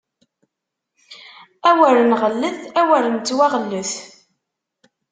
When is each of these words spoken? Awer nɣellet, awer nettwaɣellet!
Awer 1.69 1.95
nɣellet, 2.11 2.59
awer 2.81 3.03
nettwaɣellet! 3.15 3.91